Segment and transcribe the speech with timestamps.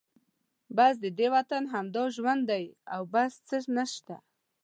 [0.77, 2.63] بس ددې وطن همدا ژوند دی
[2.93, 4.15] او بل څه نشته.